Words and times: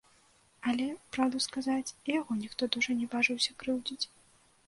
Але, 0.69 0.87
праўду 1.17 1.41
сказаць, 1.47 1.93
і 2.09 2.17
яго 2.19 2.39
ніхто 2.39 2.71
дужа 2.77 2.91
не 3.01 3.07
важыўся 3.13 3.51
крыўдзіць. 3.65 4.01